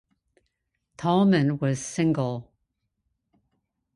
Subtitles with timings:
[0.97, 2.51] Thalmann was single.